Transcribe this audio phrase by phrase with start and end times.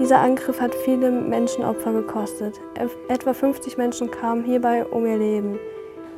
[0.00, 2.58] Dieser Angriff hat viele Menschenopfer gekostet.
[3.08, 5.58] Etwa 50 Menschen kamen hierbei um ihr Leben.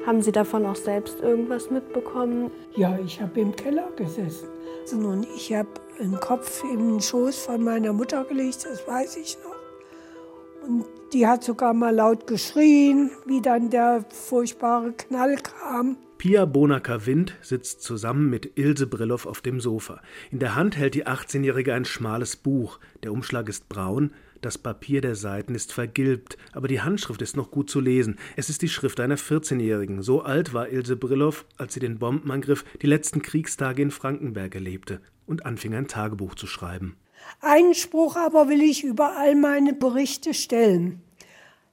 [0.07, 2.53] Haben Sie davon auch selbst irgendwas mitbekommen?
[2.77, 4.49] Ja, ich habe im Keller gesessen.
[4.93, 5.69] Und ich habe
[5.99, 10.69] den Kopf im Schoß von meiner Mutter gelegt, das weiß ich noch.
[10.69, 15.97] Und die hat sogar mal laut geschrien, wie dann der furchtbare Knall kam.
[16.23, 20.01] Pia Bonacker-Wind sitzt zusammen mit Ilse Brillow auf dem Sofa.
[20.31, 22.79] In der Hand hält die 18-Jährige ein schmales Buch.
[23.03, 27.51] Der Umschlag ist braun, das Papier der Seiten ist vergilbt, aber die Handschrift ist noch
[27.51, 28.21] gut zu lesen.
[28.37, 30.03] Es ist die Schrift einer 14-Jährigen.
[30.03, 35.01] So alt war Ilse Brillow, als sie den Bombenangriff, die letzten Kriegstage in Frankenberg erlebte
[35.27, 36.95] und anfing ein Tagebuch zu schreiben.
[37.41, 41.03] Einen Spruch aber will ich über all meine Berichte stellen.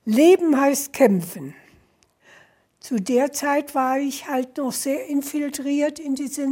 [0.06, 1.54] Leben heißt kämpfen.
[2.80, 6.48] Zu der Zeit war ich halt noch sehr infiltriert in diese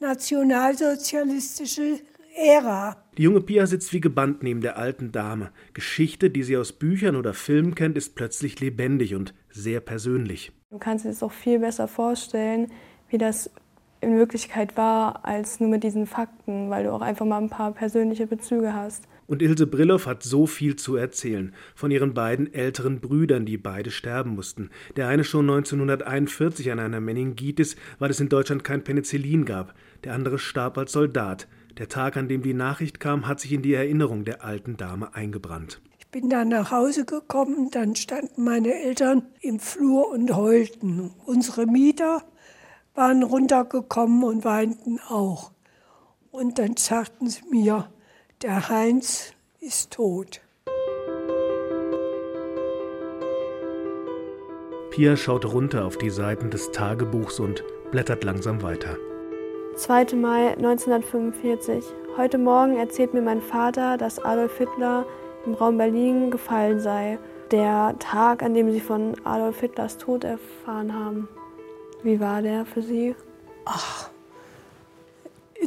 [0.00, 2.00] nationalsozialistische
[2.34, 2.96] Ära.
[3.16, 5.50] Die junge Pia sitzt wie gebannt neben der alten Dame.
[5.74, 10.52] Geschichte, die sie aus Büchern oder Filmen kennt, ist plötzlich lebendig und sehr persönlich.
[10.70, 12.70] Du kannst dir das auch viel besser vorstellen,
[13.08, 13.50] wie das
[14.00, 17.72] in Wirklichkeit war, als nur mit diesen Fakten, weil du auch einfach mal ein paar
[17.72, 19.04] persönliche Bezüge hast.
[19.26, 21.52] Und Ilse Brillow hat so viel zu erzählen.
[21.74, 24.70] Von ihren beiden älteren Brüdern, die beide sterben mussten.
[24.96, 29.74] Der eine schon 1941 an einer Meningitis, weil es in Deutschland kein Penicillin gab.
[30.04, 31.46] Der andere starb als Soldat.
[31.76, 35.14] Der Tag, an dem die Nachricht kam, hat sich in die Erinnerung der alten Dame
[35.14, 35.82] eingebrannt.
[35.98, 41.10] Ich bin dann nach Hause gekommen, dann standen meine Eltern im Flur und heulten.
[41.26, 42.22] Unsere Mieter
[42.98, 45.52] waren runtergekommen und weinten auch.
[46.32, 47.88] Und dann sagten sie mir,
[48.42, 50.40] der Heinz ist tot.
[54.90, 58.96] Pia schaut runter auf die Seiten des Tagebuchs und blättert langsam weiter.
[59.76, 60.16] 2.
[60.16, 61.84] Mai 1945.
[62.16, 65.06] Heute Morgen erzählt mir mein Vater, dass Adolf Hitler
[65.46, 67.20] im Raum Berlin gefallen sei.
[67.52, 71.28] Der Tag, an dem sie von Adolf Hitlers Tod erfahren haben.
[72.02, 73.14] Wie war der für Sie?
[73.64, 74.10] Ach,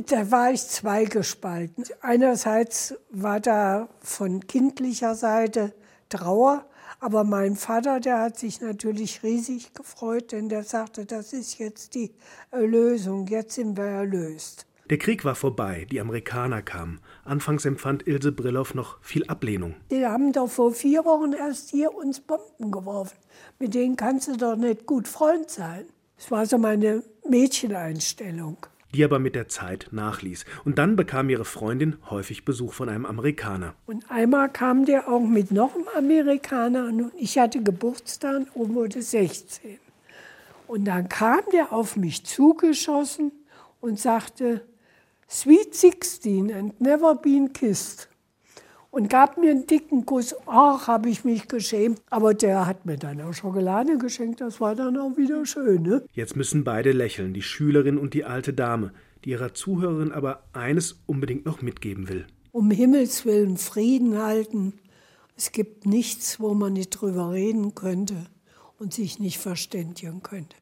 [0.08, 1.84] da war ich zweigespalten.
[2.02, 5.74] Einerseits war da von kindlicher Seite
[6.10, 6.66] Trauer,
[7.00, 11.96] aber mein Vater, der hat sich natürlich riesig gefreut, denn der sagte, das ist jetzt
[11.96, 12.14] die
[12.52, 14.68] Erlösung, jetzt sind wir erlöst.
[14.90, 17.00] Der Krieg war vorbei, die Amerikaner kamen.
[17.24, 19.76] Anfangs empfand Ilse Brillow noch viel Ablehnung.
[19.90, 23.18] Die haben doch vor vier Wochen erst hier uns Bomben geworfen.
[23.58, 25.86] Mit denen kannst du doch nicht gut Freund sein.
[26.22, 28.58] Das war so meine Mädcheneinstellung
[28.94, 30.44] die aber mit der Zeit nachließ.
[30.66, 33.74] Und dann bekam ihre Freundin häufig Besuch von einem Amerikaner.
[33.86, 39.02] Und einmal kam der auch mit noch einem Amerikaner und ich hatte Geburtstag und wurde
[39.02, 39.80] 16.
[40.68, 43.32] Und dann kam der auf mich zugeschossen
[43.80, 44.62] und sagte,
[45.30, 48.11] Sweet 16 and never been kissed
[48.92, 50.36] und gab mir einen dicken Kuss.
[50.46, 52.02] Ach, habe ich mich geschämt.
[52.10, 54.42] Aber der hat mir dann auch Schokolade geschenkt.
[54.42, 55.82] Das war dann auch wieder schön.
[55.82, 56.04] Ne?
[56.14, 58.92] Jetzt müssen beide lächeln, die Schülerin und die alte Dame,
[59.24, 62.28] die ihrer Zuhörerin aber eines unbedingt noch mitgeben will.
[62.52, 64.74] Um Himmels willen Frieden halten.
[65.38, 68.26] Es gibt nichts, wo man nicht drüber reden könnte
[68.78, 70.56] und sich nicht verständigen könnte.